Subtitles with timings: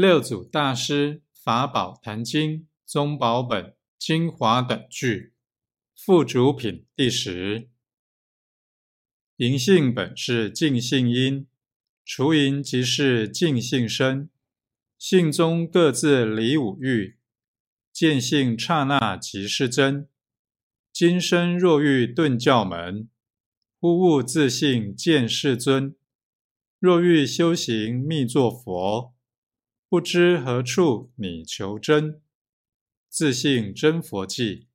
[0.00, 5.34] 六祖大师法宝坛经宗宝本精华等句
[5.94, 7.68] 附主品第十。
[9.36, 11.46] 银性本是净性因，
[12.02, 14.30] 除银即是净性身。
[14.96, 17.18] 性中各自离五欲，
[17.92, 20.08] 见性刹那即是真。
[20.94, 23.10] 今生若欲顿教门，
[23.78, 25.94] 忽悟自性见世尊。
[26.78, 29.14] 若欲修行密作佛，
[29.90, 32.22] 不知何处你求真。
[33.08, 34.68] 自信真佛迹，